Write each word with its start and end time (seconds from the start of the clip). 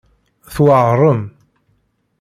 Tweɛrem. 0.55 1.21